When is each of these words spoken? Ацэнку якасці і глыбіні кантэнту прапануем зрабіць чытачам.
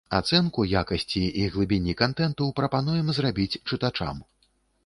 Ацэнку 0.17 0.63
якасці 0.81 1.21
і 1.43 1.43
глыбіні 1.55 1.95
кантэнту 2.01 2.47
прапануем 2.61 3.15
зрабіць 3.19 3.59
чытачам. 3.69 4.27